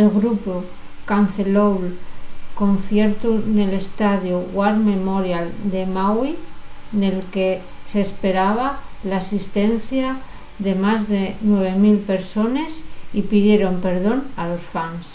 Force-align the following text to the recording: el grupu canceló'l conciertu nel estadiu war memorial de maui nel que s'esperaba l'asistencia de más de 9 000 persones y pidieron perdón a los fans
el 0.00 0.06
grupu 0.16 0.56
canceló'l 1.10 1.86
conciertu 2.60 3.30
nel 3.56 3.72
estadiu 3.82 4.38
war 4.58 4.74
memorial 4.92 5.46
de 5.72 5.82
maui 5.96 6.32
nel 7.00 7.18
que 7.32 7.48
s'esperaba 7.90 8.68
l'asistencia 9.10 10.08
de 10.64 10.72
más 10.84 11.00
de 11.12 11.22
9 11.42 11.76
000 11.84 12.10
persones 12.12 12.70
y 13.18 13.20
pidieron 13.30 13.74
perdón 13.86 14.18
a 14.42 14.42
los 14.50 14.64
fans 14.72 15.06